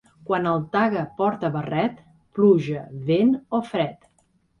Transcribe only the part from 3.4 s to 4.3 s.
o fred.